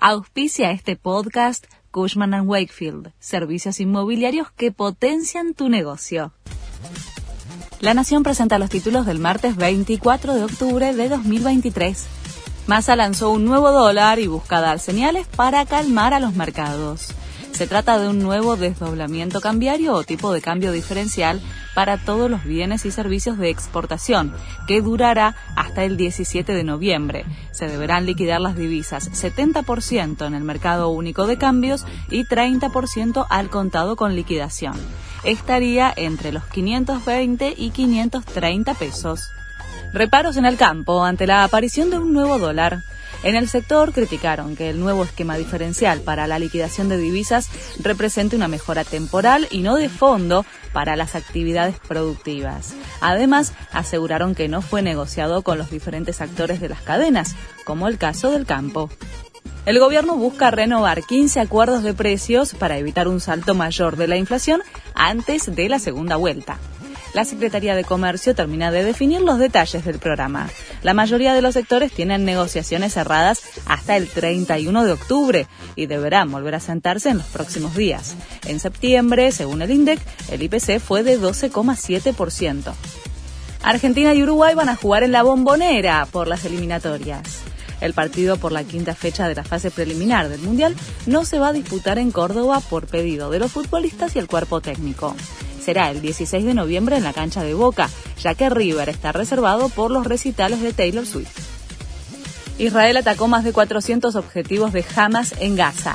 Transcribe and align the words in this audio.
Auspicia 0.00 0.70
este 0.70 0.94
podcast 0.94 1.66
Cushman⁇ 1.90 2.30
Wakefield, 2.46 3.10
servicios 3.18 3.80
inmobiliarios 3.80 4.48
que 4.52 4.70
potencian 4.70 5.54
tu 5.54 5.68
negocio. 5.68 6.32
La 7.80 7.94
Nación 7.94 8.22
presenta 8.22 8.60
los 8.60 8.70
títulos 8.70 9.06
del 9.06 9.18
martes 9.18 9.56
24 9.56 10.34
de 10.34 10.44
octubre 10.44 10.94
de 10.94 11.08
2023. 11.08 12.06
Massa 12.68 12.94
lanzó 12.94 13.30
un 13.30 13.44
nuevo 13.44 13.72
dólar 13.72 14.20
y 14.20 14.28
busca 14.28 14.60
dar 14.60 14.78
señales 14.78 15.26
para 15.26 15.66
calmar 15.66 16.14
a 16.14 16.20
los 16.20 16.32
mercados. 16.32 17.08
Se 17.58 17.66
trata 17.66 17.98
de 17.98 18.06
un 18.06 18.20
nuevo 18.20 18.56
desdoblamiento 18.56 19.40
cambiario 19.40 19.94
o 19.94 20.04
tipo 20.04 20.32
de 20.32 20.40
cambio 20.40 20.70
diferencial 20.70 21.40
para 21.74 21.98
todos 21.98 22.30
los 22.30 22.44
bienes 22.44 22.86
y 22.86 22.92
servicios 22.92 23.36
de 23.36 23.50
exportación, 23.50 24.32
que 24.68 24.80
durará 24.80 25.34
hasta 25.56 25.82
el 25.82 25.96
17 25.96 26.52
de 26.52 26.62
noviembre. 26.62 27.24
Se 27.50 27.66
deberán 27.66 28.06
liquidar 28.06 28.40
las 28.40 28.54
divisas 28.54 29.10
70% 29.10 30.24
en 30.24 30.34
el 30.34 30.44
mercado 30.44 30.90
único 30.90 31.26
de 31.26 31.36
cambios 31.36 31.84
y 32.12 32.22
30% 32.26 33.26
al 33.28 33.50
contado 33.50 33.96
con 33.96 34.14
liquidación. 34.14 34.76
Estaría 35.24 35.92
entre 35.96 36.30
los 36.30 36.44
520 36.44 37.54
y 37.56 37.70
530 37.70 38.74
pesos. 38.74 39.30
Reparos 39.92 40.36
en 40.36 40.46
el 40.46 40.56
campo 40.56 41.04
ante 41.04 41.26
la 41.26 41.42
aparición 41.42 41.90
de 41.90 41.98
un 41.98 42.12
nuevo 42.12 42.38
dólar. 42.38 42.84
En 43.22 43.34
el 43.34 43.48
sector 43.48 43.92
criticaron 43.92 44.54
que 44.54 44.70
el 44.70 44.78
nuevo 44.78 45.02
esquema 45.02 45.36
diferencial 45.36 46.00
para 46.00 46.26
la 46.28 46.38
liquidación 46.38 46.88
de 46.88 46.98
divisas 46.98 47.48
represente 47.80 48.36
una 48.36 48.46
mejora 48.48 48.84
temporal 48.84 49.48
y 49.50 49.60
no 49.60 49.74
de 49.74 49.88
fondo 49.88 50.44
para 50.72 50.94
las 50.94 51.16
actividades 51.16 51.76
productivas. 51.80 52.74
Además, 53.00 53.52
aseguraron 53.72 54.34
que 54.34 54.48
no 54.48 54.62
fue 54.62 54.82
negociado 54.82 55.42
con 55.42 55.58
los 55.58 55.70
diferentes 55.70 56.20
actores 56.20 56.60
de 56.60 56.68
las 56.68 56.82
cadenas, 56.82 57.34
como 57.64 57.88
el 57.88 57.98
caso 57.98 58.30
del 58.30 58.46
campo. 58.46 58.88
El 59.66 59.80
gobierno 59.80 60.16
busca 60.16 60.50
renovar 60.50 61.02
15 61.02 61.40
acuerdos 61.40 61.82
de 61.82 61.94
precios 61.94 62.54
para 62.54 62.78
evitar 62.78 63.08
un 63.08 63.20
salto 63.20 63.54
mayor 63.54 63.96
de 63.96 64.08
la 64.08 64.16
inflación 64.16 64.62
antes 64.94 65.54
de 65.54 65.68
la 65.68 65.78
segunda 65.78 66.16
vuelta 66.16 66.58
la 67.18 67.24
Secretaría 67.24 67.74
de 67.74 67.82
Comercio 67.82 68.32
termina 68.32 68.70
de 68.70 68.84
definir 68.84 69.22
los 69.22 69.40
detalles 69.40 69.84
del 69.84 69.98
programa. 69.98 70.48
La 70.84 70.94
mayoría 70.94 71.34
de 71.34 71.42
los 71.42 71.54
sectores 71.54 71.90
tienen 71.90 72.24
negociaciones 72.24 72.94
cerradas 72.94 73.42
hasta 73.66 73.96
el 73.96 74.06
31 74.06 74.84
de 74.84 74.92
octubre 74.92 75.48
y 75.74 75.86
deberán 75.86 76.30
volver 76.30 76.54
a 76.54 76.60
sentarse 76.60 77.08
en 77.08 77.18
los 77.18 77.26
próximos 77.26 77.74
días. 77.74 78.14
En 78.46 78.60
septiembre, 78.60 79.32
según 79.32 79.62
el 79.62 79.72
INDEC, 79.72 79.98
el 80.30 80.44
IPC 80.44 80.78
fue 80.78 81.02
de 81.02 81.20
12,7%. 81.20 82.72
Argentina 83.64 84.14
y 84.14 84.22
Uruguay 84.22 84.54
van 84.54 84.68
a 84.68 84.76
jugar 84.76 85.02
en 85.02 85.10
la 85.10 85.24
bombonera 85.24 86.06
por 86.06 86.28
las 86.28 86.44
eliminatorias. 86.44 87.40
El 87.80 87.94
partido 87.94 88.36
por 88.36 88.52
la 88.52 88.62
quinta 88.62 88.94
fecha 88.94 89.26
de 89.26 89.34
la 89.34 89.42
fase 89.42 89.72
preliminar 89.72 90.28
del 90.28 90.40
Mundial 90.40 90.76
no 91.06 91.24
se 91.24 91.40
va 91.40 91.48
a 91.48 91.52
disputar 91.52 91.98
en 91.98 92.12
Córdoba 92.12 92.60
por 92.60 92.86
pedido 92.86 93.28
de 93.28 93.40
los 93.40 93.50
futbolistas 93.50 94.14
y 94.14 94.20
el 94.20 94.28
cuerpo 94.28 94.60
técnico 94.60 95.16
será 95.68 95.90
el 95.90 96.00
16 96.00 96.46
de 96.46 96.54
noviembre 96.54 96.96
en 96.96 97.04
la 97.04 97.12
cancha 97.12 97.42
de 97.42 97.52
Boca, 97.52 97.90
ya 98.22 98.34
que 98.34 98.48
River 98.48 98.88
está 98.88 99.12
reservado 99.12 99.68
por 99.68 99.90
los 99.90 100.06
recitales 100.06 100.62
de 100.62 100.72
Taylor 100.72 101.04
Swift. 101.04 101.36
Israel 102.56 102.96
atacó 102.96 103.28
más 103.28 103.44
de 103.44 103.52
400 103.52 104.16
objetivos 104.16 104.72
de 104.72 104.82
Hamas 104.96 105.34
en 105.40 105.56
Gaza. 105.56 105.94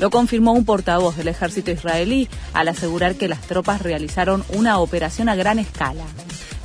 Lo 0.00 0.10
confirmó 0.10 0.52
un 0.52 0.64
portavoz 0.64 1.16
del 1.16 1.28
ejército 1.28 1.70
israelí 1.70 2.28
al 2.54 2.66
asegurar 2.66 3.14
que 3.14 3.28
las 3.28 3.42
tropas 3.42 3.82
realizaron 3.82 4.44
una 4.48 4.80
operación 4.80 5.28
a 5.28 5.36
gran 5.36 5.60
escala. 5.60 6.02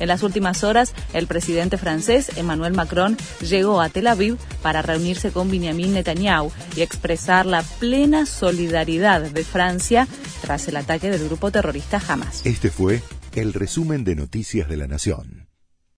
En 0.00 0.08
las 0.08 0.22
últimas 0.22 0.64
horas, 0.64 0.94
el 1.12 1.26
presidente 1.26 1.78
francés 1.78 2.32
Emmanuel 2.36 2.72
Macron 2.72 3.16
llegó 3.40 3.80
a 3.80 3.88
Tel 3.88 4.08
Aviv 4.08 4.38
para 4.62 4.82
reunirse 4.82 5.30
con 5.30 5.50
Benjamin 5.50 5.92
Netanyahu 5.92 6.50
y 6.74 6.80
expresar 6.80 7.46
la 7.46 7.62
plena 7.62 8.26
solidaridad 8.26 9.20
de 9.20 9.44
Francia 9.44 10.08
tras 10.42 10.66
el 10.68 10.76
ataque 10.76 11.10
del 11.10 11.26
grupo 11.26 11.50
terrorista 11.50 12.02
Hamas. 12.08 12.44
Este 12.44 12.70
fue 12.70 13.02
el 13.34 13.52
resumen 13.52 14.02
de 14.04 14.16
Noticias 14.16 14.68
de 14.68 14.76
la 14.76 14.86
Nación. 14.86 15.49